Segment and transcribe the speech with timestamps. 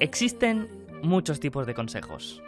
[0.00, 0.68] Existen
[1.02, 2.42] muchos tipos de consejos.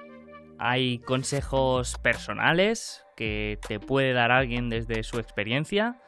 [0.58, 6.00] Hay consejos personales que te puede dar alguien desde su experiencia.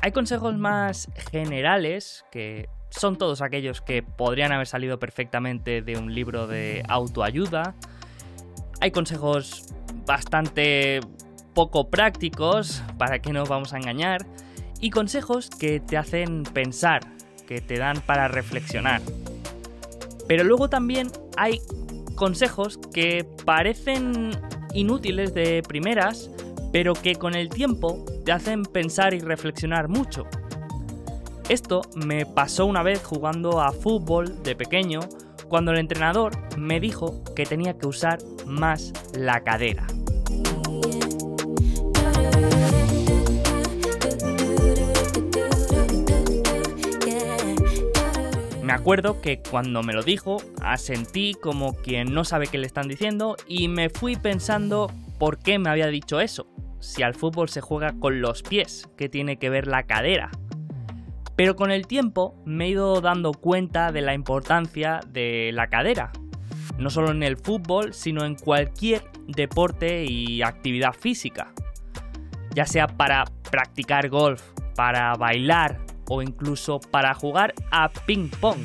[0.00, 6.14] Hay consejos más generales que son todos aquellos que podrían haber salido perfectamente de un
[6.14, 7.74] libro de autoayuda.
[8.80, 9.66] Hay consejos
[10.06, 11.00] bastante
[11.54, 14.26] poco prácticos, para que nos vamos a engañar,
[14.80, 17.00] y consejos que te hacen pensar,
[17.46, 19.02] que te dan para reflexionar.
[20.26, 21.60] Pero luego también hay
[22.14, 24.30] consejos que parecen
[24.74, 26.30] inútiles de primeras,
[26.72, 30.26] pero que con el tiempo te hacen pensar y reflexionar mucho.
[31.48, 35.00] Esto me pasó una vez jugando a fútbol de pequeño,
[35.48, 39.84] cuando el entrenador me dijo que tenía que usar más la cadera.
[48.80, 53.36] Acuerdo que cuando me lo dijo, asentí como quien no sabe qué le están diciendo
[53.46, 56.46] y me fui pensando por qué me había dicho eso.
[56.78, 60.30] Si al fútbol se juega con los pies, ¿qué tiene que ver la cadera?
[61.36, 66.10] Pero con el tiempo me he ido dando cuenta de la importancia de la cadera.
[66.78, 71.52] No solo en el fútbol, sino en cualquier deporte y actividad física.
[72.54, 74.42] Ya sea para practicar golf,
[74.74, 78.58] para bailar o incluso para jugar a ping pong.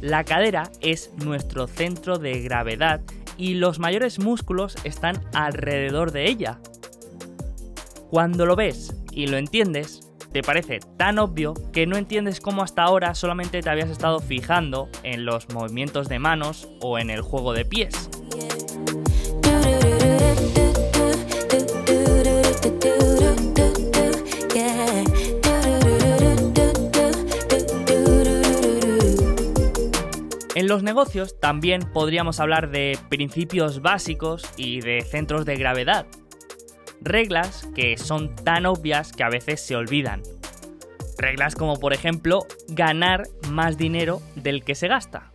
[0.00, 3.00] La cadera es nuestro centro de gravedad
[3.36, 6.60] y los mayores músculos están alrededor de ella.
[8.10, 12.82] Cuando lo ves y lo entiendes, te parece tan obvio que no entiendes cómo hasta
[12.82, 17.54] ahora solamente te habías estado fijando en los movimientos de manos o en el juego
[17.54, 18.10] de pies.
[30.72, 36.06] Los negocios también podríamos hablar de principios básicos y de centros de gravedad.
[37.02, 40.22] Reglas que son tan obvias que a veces se olvidan.
[41.18, 45.30] Reglas como por ejemplo ganar más dinero del que se gasta.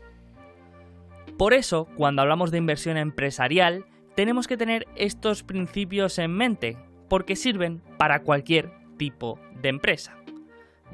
[1.38, 7.36] Por eso, cuando hablamos de inversión empresarial, tenemos que tener estos principios en mente, porque
[7.36, 10.18] sirven para cualquier tipo de empresa,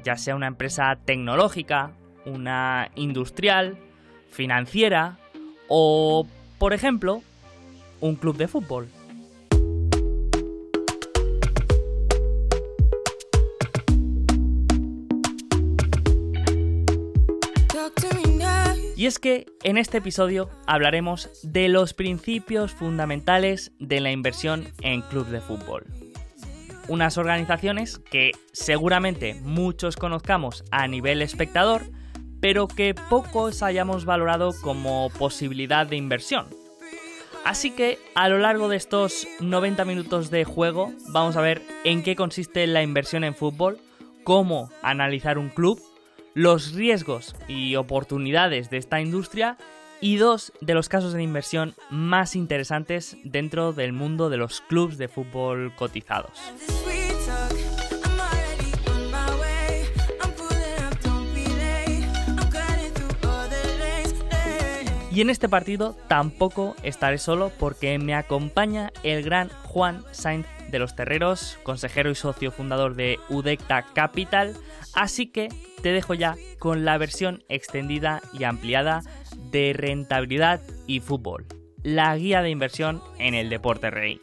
[0.02, 1.92] ya sea una empresa tecnológica,
[2.26, 3.78] una industrial,
[4.34, 5.16] financiera
[5.68, 6.26] o,
[6.58, 7.22] por ejemplo,
[8.00, 8.88] un club de fútbol.
[18.96, 25.02] Y es que en este episodio hablaremos de los principios fundamentales de la inversión en
[25.02, 25.84] club de fútbol.
[26.88, 31.82] Unas organizaciones que seguramente muchos conozcamos a nivel espectador,
[32.44, 36.46] pero que pocos hayamos valorado como posibilidad de inversión.
[37.42, 42.02] Así que a lo largo de estos 90 minutos de juego vamos a ver en
[42.02, 43.78] qué consiste la inversión en fútbol,
[44.24, 45.80] cómo analizar un club,
[46.34, 49.56] los riesgos y oportunidades de esta industria
[50.02, 54.98] y dos de los casos de inversión más interesantes dentro del mundo de los clubes
[54.98, 56.38] de fútbol cotizados.
[65.14, 70.80] Y en este partido tampoco estaré solo porque me acompaña el gran Juan Sainz de
[70.80, 74.56] los Terreros, consejero y socio fundador de Udecta Capital,
[74.92, 75.50] así que
[75.82, 79.02] te dejo ya con la versión extendida y ampliada
[79.36, 81.46] de rentabilidad y fútbol,
[81.84, 84.18] la guía de inversión en el deporte rey.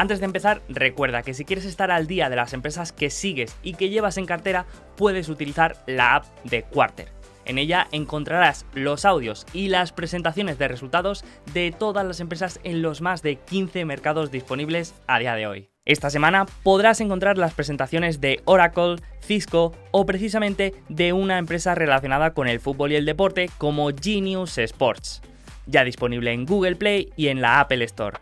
[0.00, 3.54] Antes de empezar, recuerda que si quieres estar al día de las empresas que sigues
[3.62, 4.64] y que llevas en cartera,
[4.96, 7.12] puedes utilizar la app de Quarter.
[7.44, 11.22] En ella encontrarás los audios y las presentaciones de resultados
[11.52, 15.68] de todas las empresas en los más de 15 mercados disponibles a día de hoy.
[15.84, 22.32] Esta semana podrás encontrar las presentaciones de Oracle, Cisco o precisamente de una empresa relacionada
[22.32, 25.20] con el fútbol y el deporte como Genius Sports,
[25.66, 28.16] ya disponible en Google Play y en la Apple Store.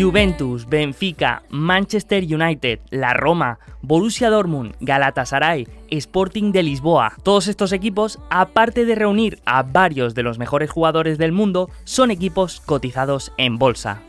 [0.00, 7.12] Juventus, Benfica, Manchester United, la Roma, Borussia Dortmund, Galatasaray, Sporting de Lisboa.
[7.22, 12.10] Todos estos equipos, aparte de reunir a varios de los mejores jugadores del mundo, son
[12.10, 14.00] equipos cotizados en bolsa.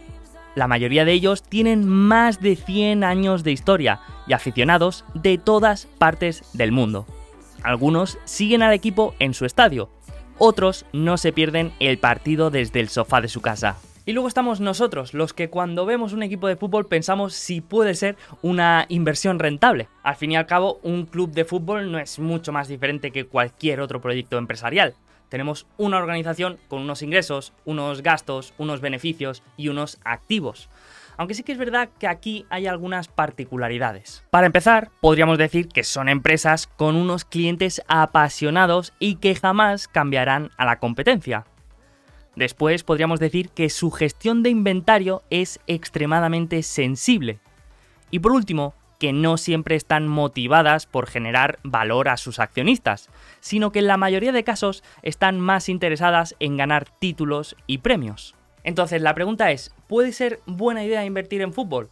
[0.56, 5.88] La mayoría de ellos tienen más de 100 años de historia y aficionados de todas
[5.98, 7.06] partes del mundo.
[7.64, 9.90] Algunos siguen al equipo en su estadio,
[10.38, 13.76] otros no se pierden el partido desde el sofá de su casa.
[14.04, 17.94] Y luego estamos nosotros, los que cuando vemos un equipo de fútbol pensamos si puede
[17.94, 19.90] ser una inversión rentable.
[20.02, 23.26] Al fin y al cabo, un club de fútbol no es mucho más diferente que
[23.26, 24.96] cualquier otro proyecto empresarial.
[25.30, 30.68] Tenemos una organización con unos ingresos, unos gastos, unos beneficios y unos activos.
[31.16, 34.26] Aunque sí que es verdad que aquí hay algunas particularidades.
[34.32, 40.50] Para empezar, podríamos decir que son empresas con unos clientes apasionados y que jamás cambiarán
[40.58, 41.46] a la competencia.
[42.36, 47.40] Después podríamos decir que su gestión de inventario es extremadamente sensible.
[48.10, 53.72] Y por último, que no siempre están motivadas por generar valor a sus accionistas, sino
[53.72, 58.36] que en la mayoría de casos están más interesadas en ganar títulos y premios.
[58.64, 61.90] Entonces la pregunta es, ¿puede ser buena idea invertir en fútbol?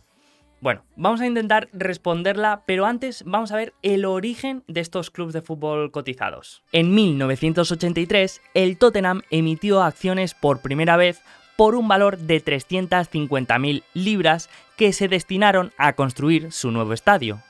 [0.62, 5.34] Bueno, vamos a intentar responderla, pero antes vamos a ver el origen de estos clubes
[5.34, 6.64] de fútbol cotizados.
[6.74, 11.22] En 1983, el Tottenham emitió acciones por primera vez
[11.56, 17.42] por un valor de 350.000 libras que se destinaron a construir su nuevo estadio.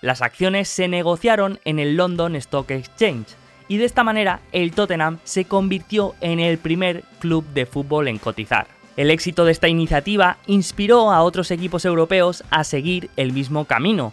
[0.00, 3.28] Las acciones se negociaron en el London Stock Exchange
[3.68, 8.18] y de esta manera el Tottenham se convirtió en el primer club de fútbol en
[8.18, 8.66] cotizar.
[8.96, 14.12] El éxito de esta iniciativa inspiró a otros equipos europeos a seguir el mismo camino.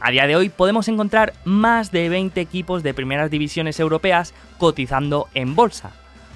[0.00, 5.28] A día de hoy podemos encontrar más de 20 equipos de primeras divisiones europeas cotizando
[5.34, 5.92] en bolsa,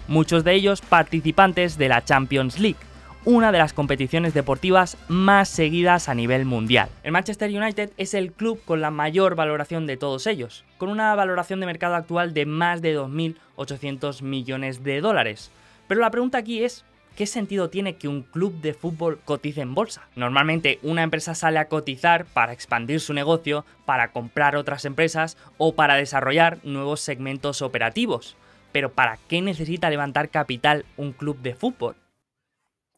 [0.06, 2.78] muchos de ellos participantes de la Champions League,
[3.24, 6.88] una de las competiciones deportivas más seguidas a nivel mundial.
[7.02, 11.12] El Manchester United es el club con la mayor valoración de todos ellos, con una
[11.16, 15.50] valoración de mercado actual de más de 2.800 millones de dólares.
[15.88, 16.84] Pero la pregunta aquí es,
[17.16, 20.08] ¿qué sentido tiene que un club de fútbol cotice en bolsa?
[20.16, 25.74] Normalmente una empresa sale a cotizar para expandir su negocio, para comprar otras empresas o
[25.74, 28.36] para desarrollar nuevos segmentos operativos.
[28.72, 31.96] Pero ¿para qué necesita levantar capital un club de fútbol?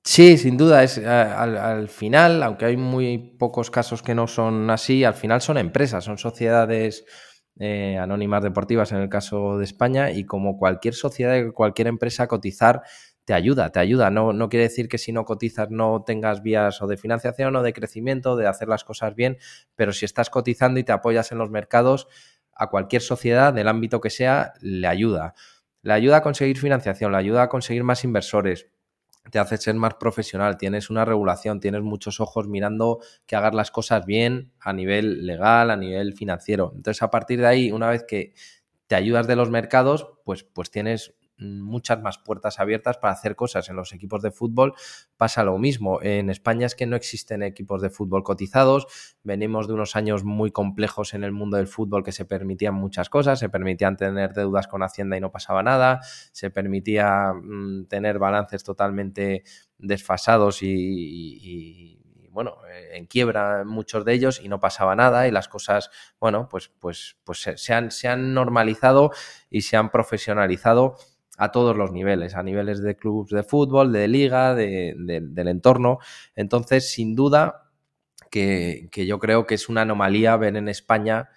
[0.05, 5.05] Sí, sin duda, es al, final, aunque hay muy pocos casos que no son así,
[5.05, 7.05] al final son empresas, son sociedades
[7.61, 12.83] eh, anónimas deportivas en el caso de España y como cualquier sociedad, cualquier empresa, cotizar
[13.25, 14.11] te ayuda, te ayuda.
[14.11, 17.63] No, no quiere decir que si no cotizas no tengas vías o de financiación o
[17.63, 19.39] de crecimiento, de hacer las cosas bien,
[19.77, 22.09] pero si estás cotizando y te apoyas en los mercados,
[22.55, 25.35] a cualquier sociedad del ámbito que sea, le ayuda.
[25.83, 28.69] Le ayuda a conseguir financiación, le ayuda a conseguir más inversores,
[29.31, 33.71] te hace ser más profesional, tienes una regulación, tienes muchos ojos mirando que hagas las
[33.71, 36.73] cosas bien a nivel legal, a nivel financiero.
[36.75, 38.35] Entonces, a partir de ahí, una vez que
[38.87, 41.15] te ayudas de los mercados, pues, pues tienes
[41.61, 43.69] muchas más puertas abiertas para hacer cosas.
[43.69, 44.75] En los equipos de fútbol
[45.17, 46.01] pasa lo mismo.
[46.03, 48.87] En España es que no existen equipos de fútbol cotizados.
[49.23, 53.09] Venimos de unos años muy complejos en el mundo del fútbol que se permitían muchas
[53.09, 53.39] cosas.
[53.39, 56.01] Se permitían tener deudas con Hacienda y no pasaba nada.
[56.33, 59.45] Se permitía mm, tener balances totalmente
[59.79, 61.99] desfasados y,
[62.31, 62.57] bueno,
[62.93, 67.19] en quiebra muchos de ellos y no pasaba nada y las cosas, bueno, pues, pues,
[67.25, 69.11] pues se, han, se han normalizado
[69.51, 70.97] y se han profesionalizado
[71.43, 75.99] a todos los niveles, a niveles de clubes de fútbol, de liga, del entorno.
[76.37, 77.69] Entonces, sin duda,
[78.31, 81.31] que, que, yo creo que es una anomalía ver en España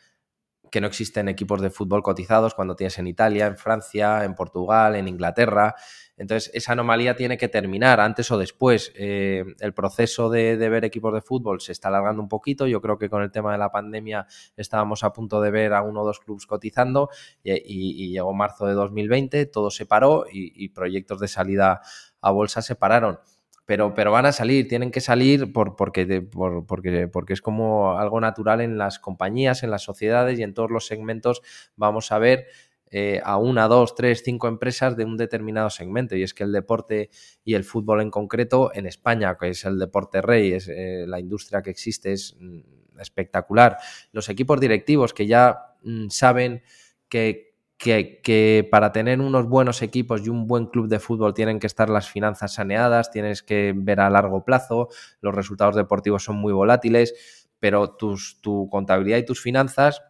[0.76, 4.98] que no existen equipos de fútbol cotizados cuando tienes en Italia, en Francia, en Portugal,
[4.98, 5.74] en Inglaterra.
[6.18, 8.92] Entonces, esa anomalía tiene que terminar antes o después.
[8.98, 12.68] Eh, el proceso de, ver equipos de fútbol se está alargando un poquito.
[12.68, 14.28] Yo creo que con el tema de la pandemia
[14.58, 17.08] estábamos a punto de ver a uno o dos clubes cotizando
[17.42, 21.80] y, llegó marzo de 2020, todo se paró y, proyectos de salida
[22.20, 23.18] a bolsa se pararon.
[23.66, 26.22] Pero, pero, van a salir, tienen que salir por, porque,
[26.68, 30.70] porque, porque es como algo natural en las compañías, en las sociedades y en todos
[30.70, 31.42] los segmentos
[31.76, 32.46] vamos a ver
[32.92, 36.16] eh, a una, dos, tres, cinco empresas de un determinado segmento.
[36.16, 37.10] Y es que el deporte
[37.44, 41.20] y el fútbol en concreto en España, que es el deporte rey, es eh, la
[41.20, 43.78] industria que existe, es mm, espectacular.
[44.12, 46.64] Los equipos directivos que ya mm, saben
[47.10, 51.68] que, que, para tener unos buenos equipos y un buen club de fútbol tienen que
[51.68, 54.90] estar las finanzas saneadas, tienes que ver a largo plazo,
[55.22, 60.02] los resultados deportivos son muy volátiles, pero tus, tu contabilidad y tus finanzas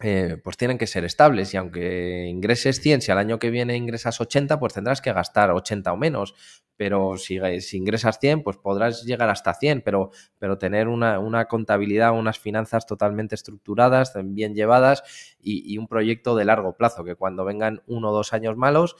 [0.00, 1.54] eh, pues tienen que ser estables.
[1.54, 5.50] Y aunque ingreses 100, si al año que viene ingresas 80, pues tendrás que gastar
[5.50, 6.34] 80 o menos,
[6.76, 11.46] pero si, si ingresas 100, pues podrás llegar hasta 100, pero, pero tener una, una
[11.46, 15.02] contabilidad, unas finanzas totalmente estructuradas, bien llevadas
[15.40, 18.96] y, y, un proyecto de largo plazo, que cuando vengan uno o dos años malos,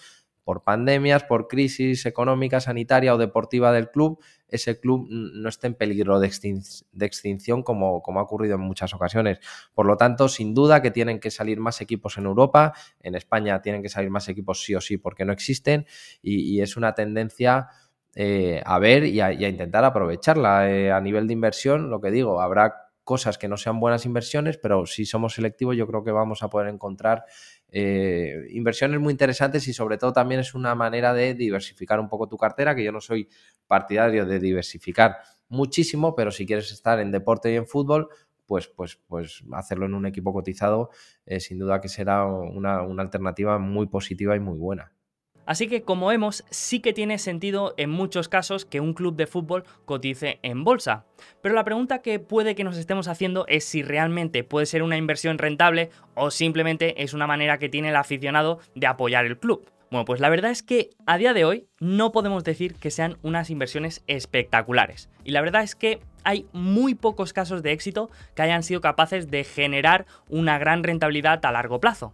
[0.47, 5.75] por pandemias, por crisis económica, sanitaria o deportiva del club, ese club no esté en
[5.75, 9.41] peligro de, extinción como, ha ocurrido en muchas ocasiones.
[9.75, 13.61] Por lo tanto, sin duda que tienen que salir más equipos en Europa, en España
[13.61, 15.85] tienen que salir más equipos sí o sí porque no existen
[16.23, 17.67] y, es una tendencia
[18.15, 20.71] eh, a ver y a, intentar aprovecharla.
[20.71, 24.59] Eh, a nivel de inversión, lo que digo, habrá cosas que no sean buenas inversiones,
[24.59, 27.25] pero si somos selectivos yo creo que vamos a poder encontrar
[27.71, 32.29] eh, inversiones muy interesantes y sobre todo también es una manera de diversificar un poco
[32.29, 33.29] tu cartera, que yo no soy
[33.67, 35.17] partidario de diversificar
[35.49, 38.09] muchísimo, pero si quieres estar en deporte y en fútbol,
[38.47, 40.91] pues, pues, pues hacerlo en un equipo cotizado
[41.27, 44.96] eh, sin duda que será una alternativa muy positiva y muy buena.
[45.47, 49.27] Así que como vemos, sí que tiene sentido en muchos casos que un club de
[49.27, 51.07] fútbol cotice en bolsa.
[51.41, 54.97] Pero la pregunta que puede que nos estemos haciendo es si realmente puede ser una
[54.97, 59.71] inversión rentable o simplemente es una manera que tiene el aficionado de apoyar el club.
[59.91, 63.19] Bueno, pues la verdad es que a día de hoy no podemos decir que sean
[63.23, 65.09] unas inversiones espectaculares.
[65.23, 69.31] Y la verdad es que hay muy pocos casos de éxito que hayan sido capaces
[69.31, 72.13] de generar una gran rentabilidad a largo plazo.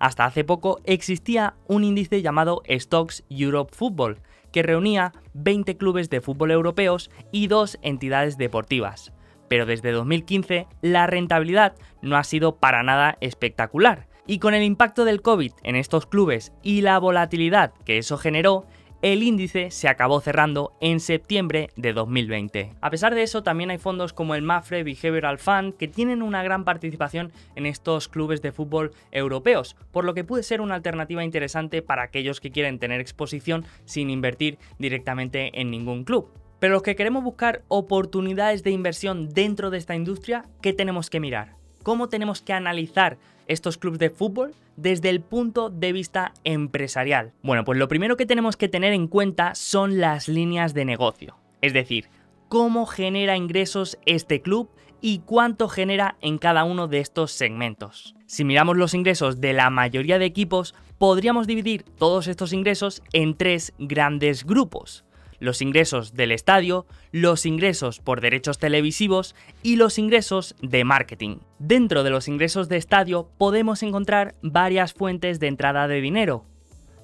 [0.00, 4.18] Hasta hace poco existía un índice llamado Stocks Europe Football,
[4.50, 9.12] que reunía 20 clubes de fútbol europeos y dos entidades deportivas.
[9.46, 14.08] Pero desde 2015 la rentabilidad no ha sido para nada espectacular.
[14.26, 18.66] Y con el impacto del COVID en estos clubes y la volatilidad que eso generó,
[19.02, 22.74] el índice se acabó cerrando en septiembre de 2020.
[22.80, 26.42] A pesar de eso, también hay fondos como el Mafre Behavioral Fund que tienen una
[26.42, 31.24] gran participación en estos clubes de fútbol europeos, por lo que puede ser una alternativa
[31.24, 36.28] interesante para aquellos que quieren tener exposición sin invertir directamente en ningún club.
[36.58, 41.20] Pero los que queremos buscar oportunidades de inversión dentro de esta industria, ¿qué tenemos que
[41.20, 41.56] mirar?
[41.82, 43.16] ¿Cómo tenemos que analizar
[43.50, 47.32] estos clubes de fútbol desde el punto de vista empresarial?
[47.42, 51.36] Bueno, pues lo primero que tenemos que tener en cuenta son las líneas de negocio.
[51.60, 52.08] Es decir,
[52.48, 58.14] cómo genera ingresos este club y cuánto genera en cada uno de estos segmentos.
[58.26, 63.36] Si miramos los ingresos de la mayoría de equipos, podríamos dividir todos estos ingresos en
[63.36, 65.04] tres grandes grupos
[65.40, 71.38] los ingresos del estadio, los ingresos por derechos televisivos y los ingresos de marketing.
[71.58, 76.44] Dentro de los ingresos de estadio podemos encontrar varias fuentes de entrada de dinero.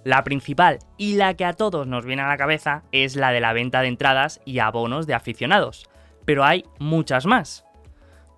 [0.05, 3.41] La principal y la que a todos nos viene a la cabeza es la de
[3.41, 5.91] la venta de entradas y abonos de aficionados,
[6.25, 7.66] pero hay muchas más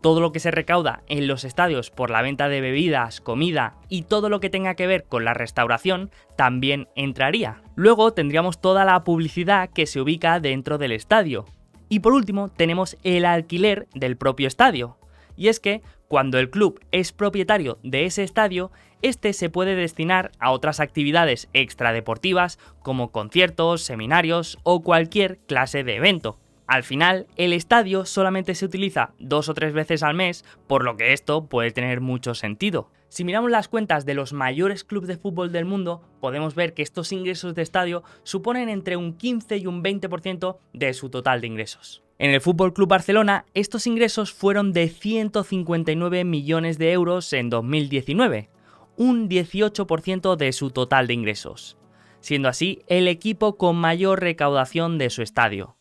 [0.00, 4.02] todo lo que se recauda en los estadios por la venta de bebidas, comida y
[4.02, 7.62] todo lo que tenga que ver con la restauración también entraría.
[7.74, 11.44] Luego tendríamos toda la publicidad que se ubica dentro del estadio.
[11.88, 14.98] Y por último tenemos el alquiler del propio estadio.
[15.36, 18.70] Y es que cuando el club es propietario de ese estadio,
[19.02, 25.96] este se puede destinar a otras actividades extradeportivas como conciertos, seminarios o cualquier clase de
[25.96, 26.38] evento.
[26.68, 30.98] Al final, el estadio solamente se utiliza dos o tres veces al mes, por lo
[30.98, 32.90] que esto puede tener mucho sentido.
[33.08, 36.82] Si miramos las cuentas de los mayores clubes de fútbol del mundo, podemos ver que
[36.82, 41.46] estos ingresos de estadio suponen entre un 15 y un 20% de su total de
[41.46, 42.02] ingresos.
[42.18, 48.50] En el Fútbol Club Barcelona, estos ingresos fueron de 159 millones de euros en 2019,
[48.98, 51.78] un 18% de su total de ingresos,
[52.20, 55.77] siendo así el equipo con mayor recaudación de su estadio.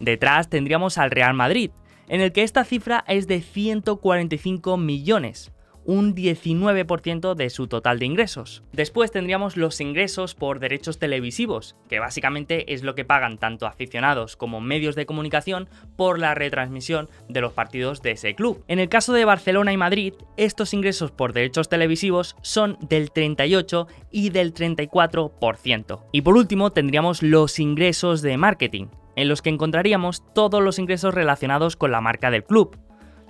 [0.00, 1.70] Detrás tendríamos al Real Madrid,
[2.08, 5.52] en el que esta cifra es de 145 millones,
[5.86, 8.64] un 19% de su total de ingresos.
[8.72, 14.36] Después tendríamos los ingresos por derechos televisivos, que básicamente es lo que pagan tanto aficionados
[14.36, 18.64] como medios de comunicación por la retransmisión de los partidos de ese club.
[18.66, 23.86] En el caso de Barcelona y Madrid, estos ingresos por derechos televisivos son del 38
[24.10, 26.02] y del 34%.
[26.12, 28.86] Y por último tendríamos los ingresos de marketing,
[29.16, 32.78] en los que encontraríamos todos los ingresos relacionados con la marca del club,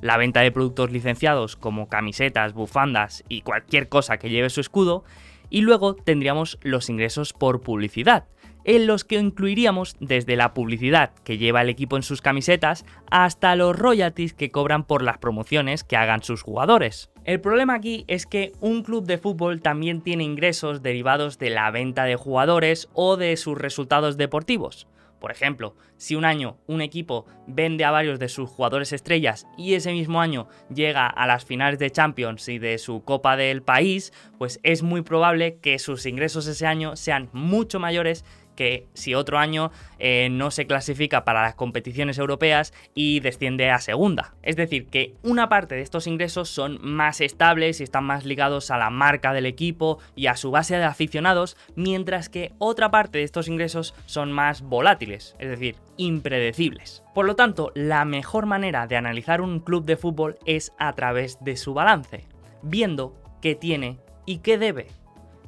[0.02, 5.04] la venta de productos licenciados como camisetas, bufandas y cualquier cosa que lleve su escudo,
[5.48, 8.26] y luego tendríamos los ingresos por publicidad,
[8.64, 13.54] en los que incluiríamos desde la publicidad que lleva el equipo en sus camisetas hasta
[13.54, 17.10] los royalties que cobran por las promociones que hagan sus jugadores.
[17.24, 21.70] El problema aquí es que un club de fútbol también tiene ingresos derivados de la
[21.70, 24.88] venta de jugadores o de sus resultados deportivos.
[25.26, 29.74] Por ejemplo, si un año un equipo vende a varios de sus jugadores estrellas y
[29.74, 34.12] ese mismo año llega a las finales de Champions y de su Copa del país,
[34.38, 38.24] pues es muy probable que sus ingresos ese año sean mucho mayores
[38.56, 43.78] que si otro año eh, no se clasifica para las competiciones europeas y desciende a
[43.78, 44.34] segunda.
[44.42, 48.70] Es decir, que una parte de estos ingresos son más estables y están más ligados
[48.70, 53.18] a la marca del equipo y a su base de aficionados, mientras que otra parte
[53.18, 57.02] de estos ingresos son más volátiles, es decir, impredecibles.
[57.14, 61.38] Por lo tanto, la mejor manera de analizar un club de fútbol es a través
[61.42, 62.24] de su balance,
[62.62, 64.88] viendo qué tiene y qué debe.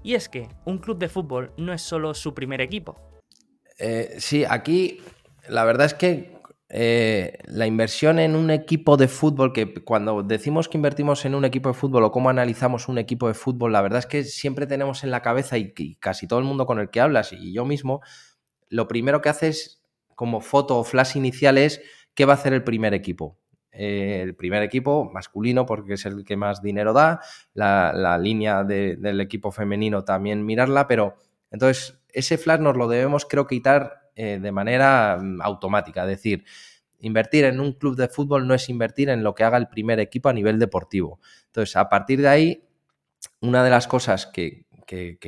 [0.03, 2.97] Y es que un club de fútbol no es solo su primer equipo.
[3.79, 5.01] Eh, sí, aquí
[5.49, 6.39] la verdad es que
[6.71, 11.45] eh, la inversión en un equipo de fútbol, que cuando decimos que invertimos en un
[11.45, 14.67] equipo de fútbol o cómo analizamos un equipo de fútbol, la verdad es que siempre
[14.67, 17.53] tenemos en la cabeza y, y casi todo el mundo con el que hablas y
[17.53, 18.03] yo mismo,
[18.69, 19.83] lo primero que haces
[20.15, 21.81] como foto o flash inicial es
[22.15, 23.39] qué va a hacer el primer equipo.
[23.81, 27.21] Eh, el primer equipo masculino porque es el que más dinero da,
[27.55, 31.15] la, línea del equipo femenino también mirarla, pero
[31.53, 36.45] entonces ese flash nos lo debemos creo quitar eh, de manera mm, automática, es decir,
[36.99, 40.01] invertir en un club de fútbol no es invertir en lo que haga el primer
[40.01, 41.21] equipo a nivel deportivo.
[41.47, 42.65] Entonces, a partir de ahí,
[43.41, 44.67] una de las cosas que,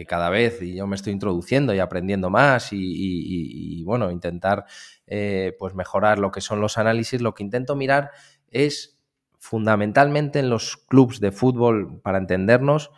[0.09, 4.65] cada vez y yo me estoy introduciendo y aprendiendo más y, bueno, intentar
[5.07, 8.11] eh, pues mejorar lo que son los análisis, lo que intento mirar
[8.51, 8.99] es
[9.39, 12.91] fundamentalmente en los clubes de fútbol, para entendernos,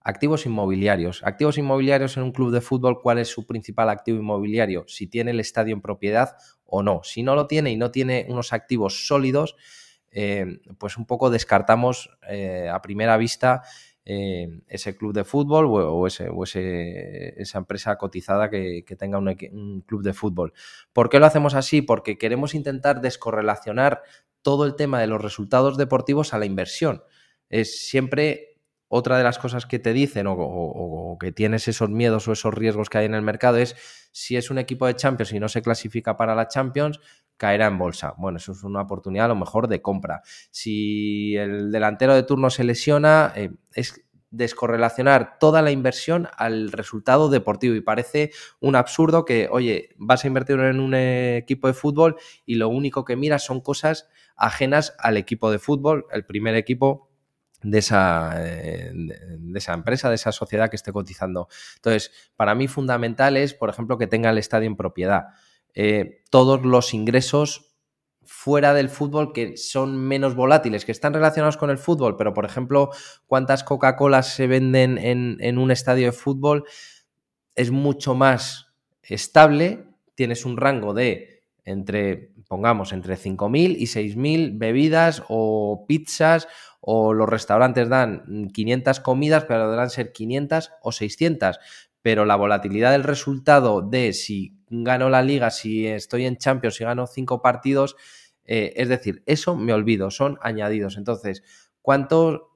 [0.00, 1.22] activos inmobiliarios.
[1.24, 4.84] Activos inmobiliarios en un club de fútbol, ¿cuál es su principal activo inmobiliario?
[4.88, 7.02] Si tiene el estadio en propiedad o no.
[7.04, 9.56] Si no lo tiene y no tiene unos activos sólidos,
[10.10, 13.62] eh, pues un poco descartamos eh, a primera vista
[14.04, 16.30] eh, ese club de fútbol o, ese,
[17.36, 20.52] esa empresa cotizada que, tenga un, un, club de fútbol.
[20.92, 21.82] ¿Por qué lo hacemos así?
[21.82, 24.02] Porque queremos intentar descorrelacionar
[24.42, 27.02] todo el tema de los resultados deportivos a la inversión.
[27.48, 28.50] Es siempre
[28.88, 32.90] otra de las cosas que te dicen o, que tienes esos miedos o esos riesgos
[32.90, 33.76] que hay en el mercado es
[34.10, 36.98] si es un equipo de Champions y no se clasifica para la Champions,
[37.36, 38.14] caerá en bolsa.
[38.18, 40.22] Bueno, eso es una oportunidad a lo mejor de compra.
[40.50, 47.28] Si el delantero de turno se lesiona, eh, es descorrelacionar toda la inversión al resultado
[47.28, 52.16] deportivo y parece un absurdo que, oye, vas a invertir en un equipo de fútbol
[52.46, 57.10] y lo único que miras son cosas ajenas al equipo de fútbol, el primer equipo
[57.62, 61.48] de esa, eh, de esa, empresa, de esa sociedad que esté cotizando.
[61.76, 65.28] Entonces, para mí fundamental es, por ejemplo, que tenga el estadio en propiedad.
[65.74, 67.69] Eh, todos los ingresos
[68.32, 72.44] fuera del fútbol que son menos volátiles, que están relacionados con el fútbol, pero por
[72.44, 72.90] ejemplo,
[73.26, 76.64] cuántas Coca-Colas se venden en, en un estadio de fútbol
[77.56, 78.68] es mucho más
[79.02, 86.46] estable, tienes un rango de entre pongamos entre 5.000 y 6.000 bebidas o pizzas
[86.80, 91.58] o los restaurantes dan 500 comidas, pero deberán ser 500 o 600.
[92.00, 96.84] Pero la volatilidad del resultado de si gano la liga, si estoy en Champions, si
[96.84, 97.96] gano 5 partidos,
[98.52, 100.96] eh, es decir, eso me olvido, son añadidos.
[100.96, 101.44] Entonces,
[101.82, 102.50] ¿cuánto,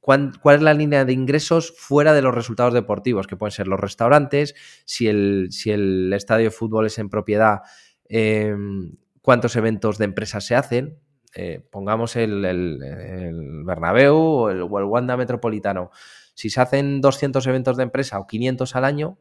[0.00, 3.26] ¿cuál es la línea de ingresos fuera de los resultados deportivos?
[3.26, 7.62] Que pueden ser los restaurantes, si el, si el estadio de fútbol es en propiedad,
[8.08, 8.92] em,
[9.22, 11.00] cuántos eventos de empresas se hacen.
[11.34, 15.90] Eh, pongamos el, el, Bernabéu o el, Wanda Metropolitano.
[16.34, 19.18] Si se hacen 200 eventos de empresa o 500 al año,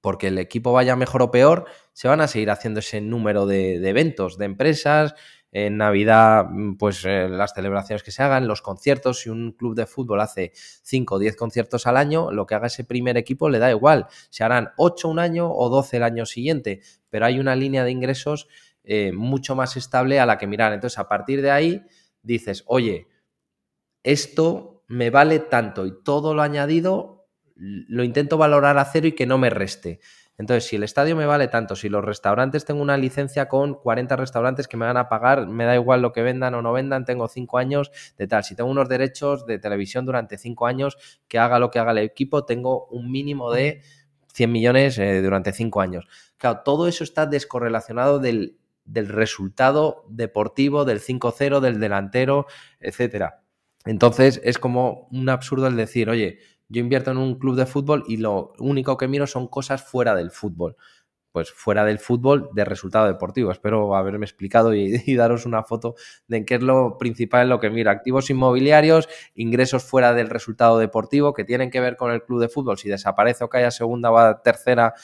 [0.00, 3.76] porque el equipo vaya mejor o peor, se van a seguir haciendo ese número de,
[3.88, 5.14] eventos de empresas.
[5.52, 6.46] En Navidad,
[6.80, 9.20] pues eh, las celebraciones que se hagan, los conciertos.
[9.20, 12.66] Si un club de fútbol hace 5 o 10 conciertos al año, lo que haga
[12.66, 14.06] ese primer equipo le da igual.
[14.30, 17.92] Se harán 8 un año o 12 el año siguiente, pero hay una línea de
[17.92, 18.48] ingresos
[18.82, 20.72] eh, mucho más estable a la que mirar.
[20.72, 21.82] Entonces, a partir de ahí,
[22.22, 23.06] dices, oye,
[24.02, 27.23] esto me vale tanto y todo lo añadido
[27.56, 30.00] lo intento valorar a cero y que no me reste.
[30.36, 34.16] Entonces, si el estadio me vale tanto, si los restaurantes tengo una licencia con 40
[34.16, 37.04] restaurantes que me van a pagar, me da igual lo que vendan o no vendan,
[37.04, 38.42] tengo 5 años de tal.
[38.42, 40.96] Si tengo unos derechos de televisión durante 5 años,
[41.28, 43.82] que haga lo que haga el equipo, tengo un mínimo de
[44.32, 46.08] 100 millones eh, durante 5 años.
[46.36, 52.46] Claro, todo eso está descorrelacionado del del resultado deportivo, del 5-0, del delantero,
[52.80, 53.42] etcétera.
[53.84, 56.38] Entonces es como un absurdo el decir, oye,
[56.68, 60.14] yo invierto en un club de fútbol y lo único que miro son cosas fuera
[60.14, 60.76] del fútbol.
[61.32, 63.50] Pues fuera del fútbol de resultado deportivo.
[63.50, 65.96] Espero haberme explicado y, daros una foto
[66.28, 67.90] de qué es lo principal en lo que miro.
[67.90, 72.48] Activos inmobiliarios, ingresos fuera del resultado deportivo que tienen que ver con el club de
[72.48, 72.78] fútbol.
[72.78, 74.94] Si desaparece o cae a segunda o a tercera,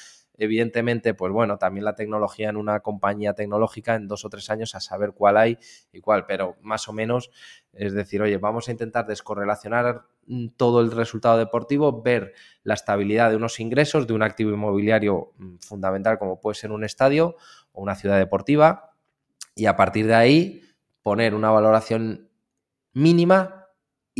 [0.40, 4.74] evidentemente, pues bueno, también la tecnología en una compañía tecnológica en dos o tres años
[4.74, 5.58] a saber cuál hay
[5.92, 7.30] y cuál, pero más o menos
[7.74, 13.28] es decir, oye, vamos a intentar descorrelacionar mm, todo el resultado deportivo, ver la estabilidad
[13.28, 17.36] de unos ingresos de un activo inmobiliario mm, fundamental como puede ser un estadio
[17.72, 18.94] o una ciudad deportiva
[19.54, 20.62] y a partir de ahí
[21.02, 22.30] poner una valoración
[22.94, 23.59] mínima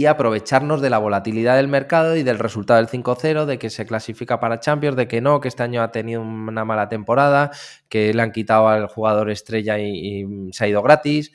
[0.00, 3.84] y aprovecharnos de la volatilidad del mercado y del resultado del 5-0, de que se
[3.84, 7.50] clasifica para Champions, de que no, que este año ha tenido una mala temporada,
[7.90, 11.32] que le han quitado al jugador estrella y, se ha ido gratis.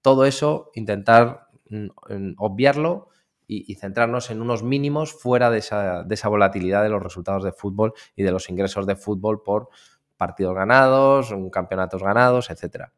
[0.00, 3.08] Todo eso, intentar mm, obviarlo
[3.46, 7.52] y, centrarnos en unos mínimos fuera de esa, de esa volatilidad de los resultados de
[7.52, 9.68] fútbol y de los ingresos de fútbol por
[10.16, 12.94] partidos ganados, campeonatos ganados, etcétera.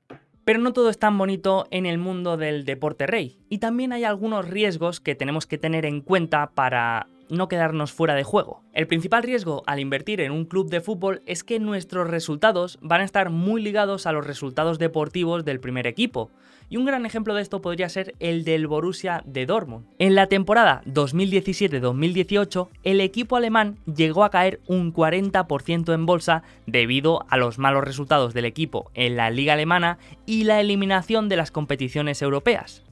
[0.49, 4.05] Pero no todo es tan bonito en el mundo del deporte rey, y también hay
[4.05, 8.63] algunos riesgos que tenemos que tener en cuenta para no quedarnos fuera de juego.
[8.73, 13.01] El principal riesgo al invertir en un club de fútbol es que nuestros resultados van
[13.01, 16.31] a estar muy ligados a los resultados deportivos del primer equipo.
[16.71, 19.87] Y un gran ejemplo de esto podría ser el del Borussia de Dortmund.
[19.99, 27.25] En la temporada 2017-2018, el equipo alemán llegó a caer un 40% en bolsa debido
[27.31, 31.51] a los malos resultados del equipo en la liga alemana y la eliminación de las
[31.51, 32.85] competiciones europeas.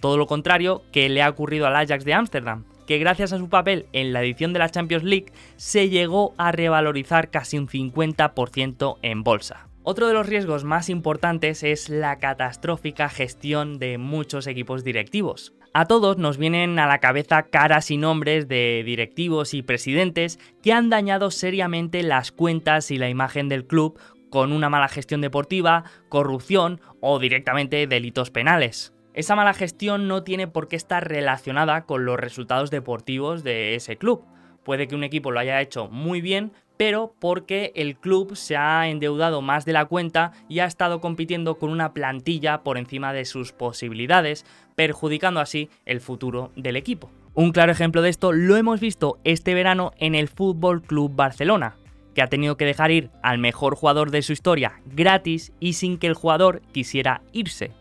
[0.00, 3.50] Todo lo contrario que le ha ocurrido al Ajax de Ámsterdam, que gracias a su
[3.50, 8.96] papel en la edición de la Champions League se llegó a revalorizar casi un 50%
[9.02, 9.68] en bolsa.
[9.82, 15.52] Otro de los riesgos más importantes es la catastrófica gestión de muchos equipos directivos.
[15.74, 20.72] A todos nos vienen a la cabeza caras y nombres de directivos y presidentes que
[20.72, 25.84] han dañado seriamente las cuentas y la imagen del club con una mala gestión deportiva,
[26.08, 28.94] corrupción o directamente delitos penales.
[29.14, 33.96] Esa mala gestión no tiene por qué estar relacionada con los resultados deportivos de ese
[33.96, 34.24] club.
[34.64, 38.86] Puede que un equipo lo haya hecho muy bien, pero porque el club se ha
[38.88, 43.24] endeudado más de la cuenta y ha estado compitiendo con una plantilla por encima de
[43.24, 44.44] sus posibilidades,
[44.76, 47.10] perjudicando así el futuro del equipo.
[47.34, 51.76] Un claro ejemplo de esto lo hemos visto este verano en el Fútbol Club Barcelona,
[52.14, 55.98] que ha tenido que dejar ir al mejor jugador de su historia gratis y sin
[55.98, 57.72] que el jugador quisiera irse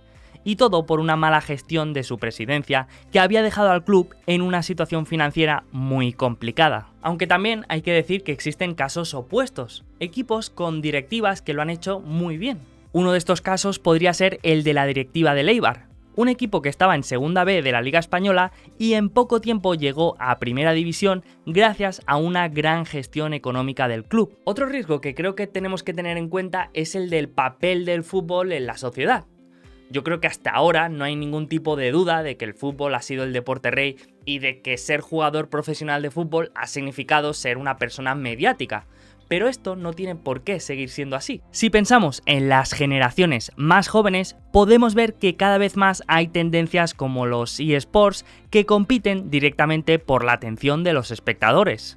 [0.48, 4.42] y todo por una mala gestión de su presidencia que había dejado al club en
[4.42, 6.88] una situación financiera muy complicada.
[7.02, 11.70] Aunque también hay que decir que existen casos opuestos, equipos con directivas que lo han
[11.70, 12.62] hecho muy bien.
[12.94, 16.70] Uno de estos casos podría ser el de la directiva de Leibar, un equipo que
[16.70, 20.72] estaba en Segunda B de la Liga Española y en poco tiempo llegó a Primera
[20.72, 24.40] División gracias a una gran gestión económica del club.
[24.46, 28.06] Otro riesgo que creo que tenemos que tener en cuenta es el del papel del
[28.06, 29.26] fútbol en la sociedad.
[29.90, 32.94] Yo creo que hasta ahora no hay ningún tipo de duda de que el fútbol
[32.96, 33.96] ha sido el deporte rey
[34.26, 38.86] y de que ser jugador profesional de fútbol ha significado ser una persona mediática.
[39.30, 41.42] Pero esto no tiene por qué seguir siendo así.
[41.52, 46.94] Si pensamos en las generaciones más jóvenes, podemos ver que cada vez más hay tendencias
[46.94, 51.97] como los eSports que compiten directamente por la atención de los espectadores.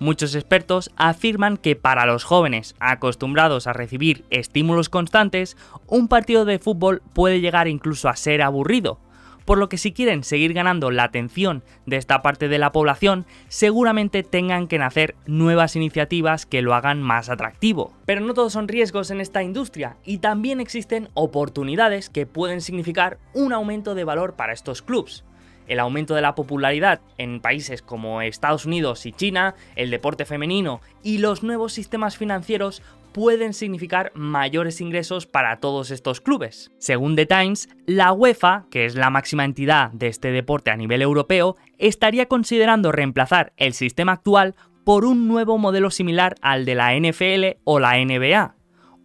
[0.00, 5.56] Muchos expertos afirman que para los jóvenes acostumbrados a recibir estímulos constantes,
[5.88, 9.00] un partido de fútbol puede llegar incluso a ser aburrido,
[9.48, 13.26] por lo que si quieren seguir ganando la atención de esta parte de la población,
[13.48, 17.92] seguramente tengan que nacer nuevas iniciativas que lo hagan más atractivo.
[18.04, 23.18] Pero no todos son riesgos en esta industria y también existen oportunidades que pueden significar
[23.32, 25.24] un aumento de valor para estos clubs
[25.68, 30.80] el aumento de la popularidad en países como Estados Unidos y China, el deporte femenino
[31.02, 36.70] y los nuevos sistemas financieros pueden significar mayores ingresos para todos estos clubes.
[36.78, 41.02] Según The Times, la UEFA, que es la máxima entidad de este deporte a nivel
[41.02, 44.54] europeo, estaría considerando reemplazar el sistema actual
[44.84, 48.54] por un nuevo modelo similar al de la NFL o la NBA,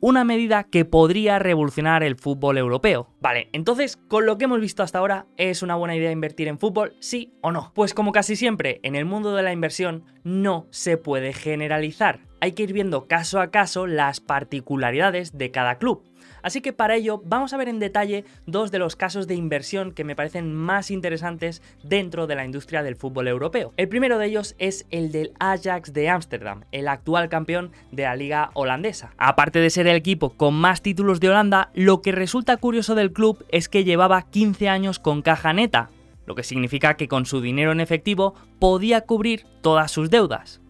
[0.06, 3.08] una medida que podría revolucionar el fútbol europeo.
[3.22, 6.60] Vale, entonces, con lo que hemos visto hasta ahora, ¿es una buena idea invertir en
[6.60, 6.94] fútbol?
[7.00, 7.72] ¿Sí o no?
[7.74, 12.20] Pues como casi siempre, en el mundo de la inversión no se puede generalizar.
[12.42, 16.04] Hay que ir viendo caso a caso las particularidades de cada club.
[16.44, 19.94] Así que para ello vamos a ver en detalle dos de los casos de inversión
[19.94, 23.74] que me parecen más interesantes dentro de la industria del fútbol europeo.
[23.78, 28.16] El primero de ellos es el del Ajax de Ámsterdam, el actual campeón de la
[28.16, 29.14] liga holandesa.
[29.18, 33.14] Aparte de ser el equipo con más títulos de Holanda, lo que resulta curioso del
[33.14, 35.90] club es que llevaba 15 años con caja neta,
[36.26, 40.63] lo que significa que con su dinero en efectivo podía cubrir todas sus deudas.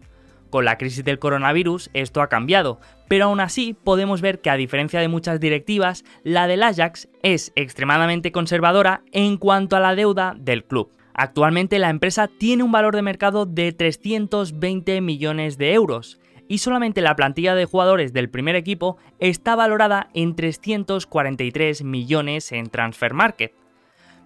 [0.54, 4.56] Con la crisis del coronavirus esto ha cambiado, pero aún así podemos ver que a
[4.56, 10.36] diferencia de muchas directivas, la del Ajax es extremadamente conservadora en cuanto a la deuda
[10.38, 10.92] del club.
[11.12, 17.00] Actualmente la empresa tiene un valor de mercado de 320 millones de euros, y solamente
[17.00, 23.52] la plantilla de jugadores del primer equipo está valorada en 343 millones en Transfer Market.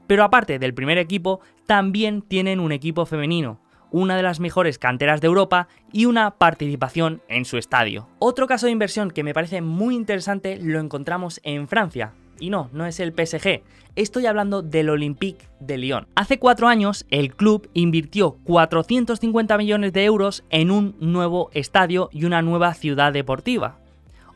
[0.07, 5.21] Pero aparte del primer equipo, también tienen un equipo femenino, una de las mejores canteras
[5.21, 8.09] de Europa y una participación en su estadio.
[8.19, 12.13] Otro caso de inversión que me parece muy interesante lo encontramos en Francia.
[12.41, 13.63] Y no, no es el PSG,
[13.97, 16.07] estoy hablando del Olympique de Lyon.
[16.15, 22.25] Hace cuatro años el club invirtió 450 millones de euros en un nuevo estadio y
[22.25, 23.79] una nueva ciudad deportiva.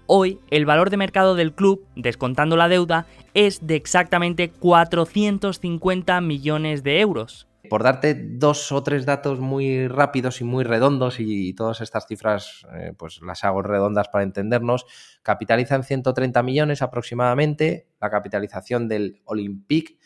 [0.07, 6.83] Hoy el valor de mercado del club, descontando la deuda, es de exactamente 450 millones
[6.83, 11.81] de euros por darte dos o tres datos muy rápidos y muy redondos, y todas
[11.81, 14.87] estas cifras eh, pues las hago redondas para entendernos,
[15.23, 19.99] capitalizan 130 millones aproximadamente la capitalización del Olympique,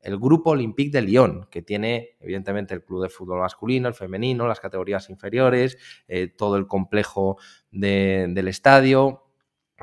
[0.00, 4.46] el grupo Olympique de Lyon, que tiene evidentemente el club de fútbol masculino, el femenino,
[4.46, 7.38] las categorías inferiores, eh, todo el complejo
[7.70, 9.24] del estadio,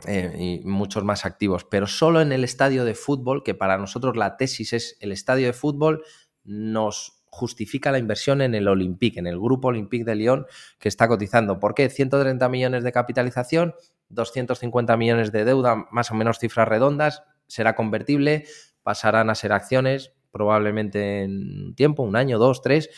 [0.07, 4.15] eh, y muchos más activos, pero solo en el estadio de fútbol, que para nosotros
[4.15, 6.03] la tesis es el estadio de fútbol,
[6.43, 10.45] nos justifica la inversión en el Olympique, en el grupo Olympique de Lyon
[10.77, 11.59] que está cotizando.
[11.59, 11.89] ¿Por qué?
[11.89, 13.73] 130 millones de capitalización,
[14.09, 18.45] 250 millones de deuda, más o menos cifras redondas, será convertible,
[18.83, 22.89] pasarán a ser acciones, probablemente en tiempo, un año, dos, tres.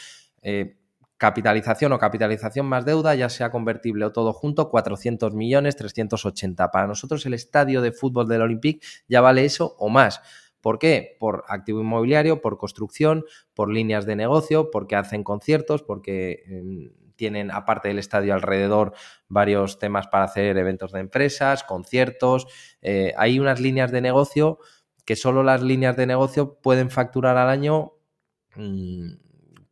[0.41, 0.78] Eh,
[1.17, 6.69] capitalización o capitalización más deuda, ya sea convertible o todo junto, 400 millones, 380.
[6.69, 10.22] Para nosotros el estadio de fútbol del Olympique ya vale eso o más.
[10.63, 11.17] ¿Por qué?
[11.19, 17.52] Por activo inmobiliario, por construcción, por líneas de negocio, porque hacen conciertos, porque em, tienen,
[17.52, 18.93] aparte del estadio alrededor,
[19.28, 22.47] varios temas para hacer eventos de empresas, conciertos.
[22.82, 24.58] Eh, hay unas líneas de negocio
[25.04, 27.95] que solo las líneas de negocio pueden facturar al año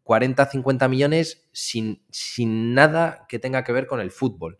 [0.03, 4.59] 40, mm, 50 millones sin, sin nada que tenga que ver con el fútbol.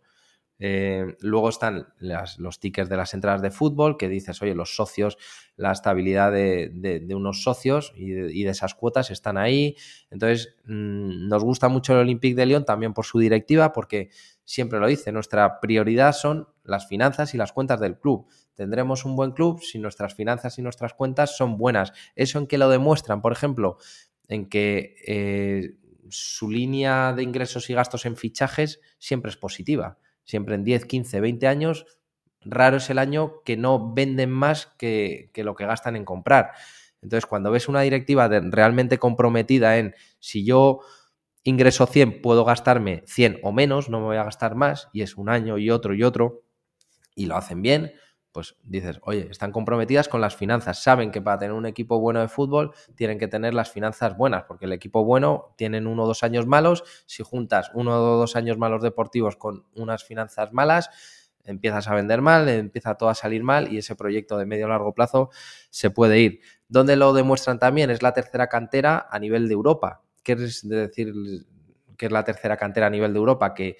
[0.58, 5.18] Eh, luego están los tickets de las entradas de fútbol, que dices, oye, los socios,
[5.56, 9.76] la estabilidad de, unos socios y de, esas cuotas están ahí.
[10.10, 14.10] Entonces, mm, nos gusta mucho el Olympique de Lyon también por su directiva, porque
[14.44, 18.26] siempre lo dice, nuestra prioridad son las finanzas y las cuentas del club.
[18.54, 21.92] Tendremos un buen club si nuestras finanzas y nuestras cuentas son buenas.
[22.14, 23.20] ¿Eso en qué lo demuestran?
[23.20, 23.78] Por ejemplo,
[24.28, 25.76] en que eh,
[26.08, 31.20] su línea de ingresos y gastos en fichajes siempre es positiva siempre en 10, 15,
[31.20, 31.86] 20 años,
[32.44, 36.52] raro es el año que no venden más que, lo que gastan en comprar.
[37.00, 40.80] Entonces, cuando ves una directiva realmente comprometida en si yo
[41.42, 45.16] ingreso 100, puedo gastarme 100 o menos, no me voy a gastar más, y es
[45.16, 46.44] un año y otro y otro,
[47.14, 47.92] y lo hacen bien,
[48.32, 52.20] pues dices, oye, están comprometidas con las finanzas, saben que para tener un equipo bueno
[52.20, 56.06] de fútbol tienen que tener las finanzas buenas, porque el equipo bueno tienen uno o
[56.06, 60.90] dos años malos, si juntas uno o dos años malos deportivos con unas finanzas malas,
[61.44, 64.68] empiezas a vender mal, empieza todo a salir mal y ese proyecto de medio o
[64.68, 65.30] largo plazo
[65.70, 66.40] se puede ir.
[66.68, 70.02] Donde lo demuestran también es la tercera cantera a nivel de Europa.
[70.22, 71.12] ¿Qué es decir
[71.98, 73.54] que es la tercera cantera a nivel de Europa?
[73.54, 73.76] Que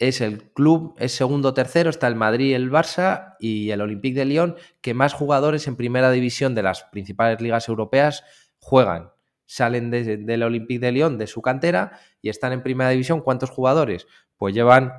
[0.00, 4.24] es el club, es segundo tercero, está el Madrid, el Barça y el Olympique de
[4.24, 8.24] Lyon, que más jugadores en primera división de las principales ligas europeas
[8.58, 9.10] juegan.
[9.44, 13.20] Salen del Olympique de Lyon, de su cantera, y están en primera división.
[13.20, 14.06] ¿Cuántos jugadores?
[14.36, 14.92] Pues llevan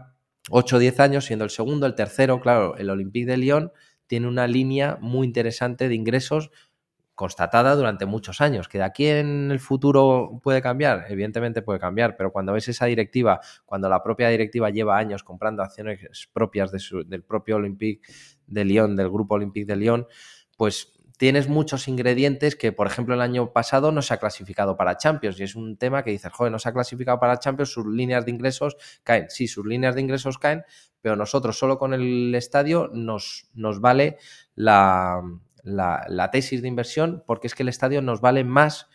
[0.51, 2.39] 8 o 10 años siendo el segundo, el tercero.
[2.39, 3.71] Claro, el Olympique de Lyon
[4.05, 6.51] tiene una línea muy interesante de ingresos
[7.21, 8.67] constatada durante muchos años.
[8.67, 11.05] ¿Que de aquí en el futuro puede cambiar?
[11.07, 15.61] Evidentemente puede cambiar, pero cuando ves esa directiva, cuando la propia directiva lleva años comprando
[15.61, 15.99] acciones
[16.33, 18.01] propias del propio Olympique
[18.47, 20.07] de Lyon, del grupo Olympique de Lyon,
[20.57, 24.97] pues tienes muchos ingredientes que, por ejemplo, el año pasado no se ha clasificado para
[24.97, 27.85] Champions y es un tema que dices, joder, no se ha clasificado para Champions, sus
[27.85, 29.29] líneas de ingresos caen.
[29.29, 30.63] Sí, sus líneas de ingresos caen,
[31.01, 34.17] pero nosotros solo con el estadio nos, nos vale
[34.55, 35.21] la,
[35.63, 38.87] la, tesis de inversión porque es que el estadio nos vale más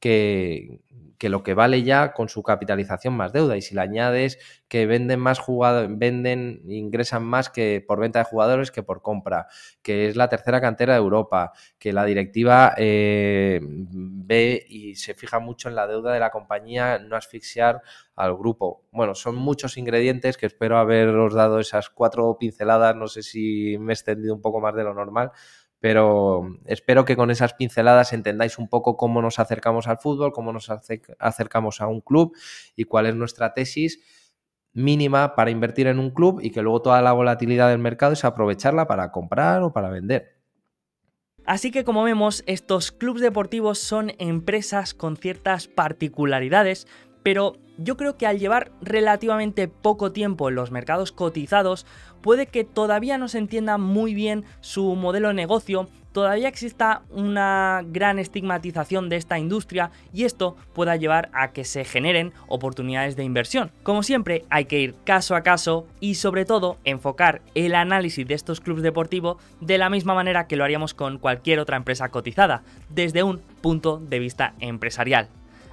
[0.00, 0.80] que,
[1.18, 3.56] que, lo que vale ya con su capitalización más deuda.
[3.56, 8.24] Y si le añades que venden más jugadores, venden, ingresan más que por venta de
[8.24, 9.46] jugadores que por compra,
[9.82, 15.38] que es la tercera cantera de Europa, que la directiva eh, ve y se fija
[15.38, 17.82] mucho en la deuda de la compañía, no asfixiar
[18.14, 18.84] al grupo.
[18.92, 22.96] Bueno, son muchos ingredientes que espero haberos dado esas cuatro pinceladas.
[22.96, 25.32] No sé si me he extendido un poco más de lo normal
[25.80, 30.52] pero espero que con esas pinceladas entendáis un poco cómo nos acercamos al fútbol, cómo
[30.52, 32.36] nos acercamos a un club
[32.74, 34.00] y cuál es nuestra tesis
[34.72, 38.24] mínima para invertir en un club y que luego toda la volatilidad del mercado es
[38.24, 40.36] aprovecharla para comprar o para vender.
[41.46, 46.88] Así que como vemos, estos clubes deportivos son empresas con ciertas particularidades,
[47.26, 51.84] pero yo creo que al llevar relativamente poco tiempo en los mercados cotizados,
[52.20, 57.82] puede que todavía no se entienda muy bien su modelo de negocio, todavía exista una
[57.84, 63.24] gran estigmatización de esta industria y esto pueda llevar a que se generen oportunidades de
[63.24, 63.72] inversión.
[63.82, 68.34] Como siempre, hay que ir caso a caso y sobre todo enfocar el análisis de
[68.34, 72.62] estos clubes deportivos de la misma manera que lo haríamos con cualquier otra empresa cotizada,
[72.88, 75.28] desde un punto de vista empresarial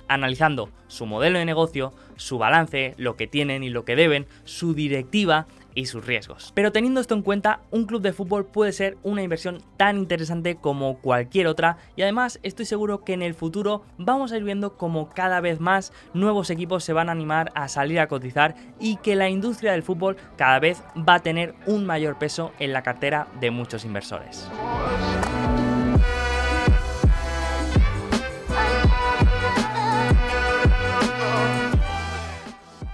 [0.07, 4.73] analizando su modelo de negocio, su balance, lo que tienen y lo que deben, su
[4.73, 6.51] directiva y sus riesgos.
[6.53, 10.55] Pero teniendo esto en cuenta, un club de fútbol puede ser una inversión tan interesante
[10.55, 14.77] como cualquier otra y además estoy seguro que en el futuro vamos a ir viendo
[14.77, 18.97] como cada vez más nuevos equipos se van a animar a salir a cotizar y
[18.97, 22.83] que la industria del fútbol cada vez va a tener un mayor peso en la
[22.83, 24.49] cartera de muchos inversores.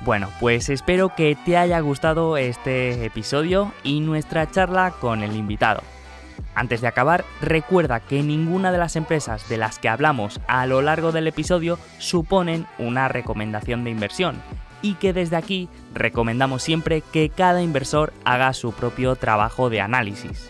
[0.10, 5.84] Bueno, pues espero que te haya gustado este episodio y nuestra charla con el invitado.
[6.56, 10.82] Antes de acabar, recuerda que ninguna de las empresas de las que hablamos a lo
[10.82, 14.42] largo del episodio suponen una recomendación de inversión
[14.82, 20.50] y que desde aquí recomendamos siempre que cada inversor haga su propio trabajo de análisis.